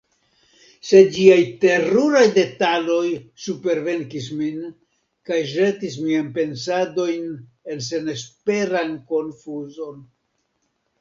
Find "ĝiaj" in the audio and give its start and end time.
1.17-1.41